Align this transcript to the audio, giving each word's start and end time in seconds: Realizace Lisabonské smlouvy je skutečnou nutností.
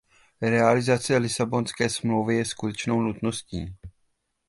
Realizace 0.41 1.17
Lisabonské 1.19 1.89
smlouvy 1.89 2.35
je 2.35 2.45
skutečnou 2.45 3.01
nutností. 3.01 3.75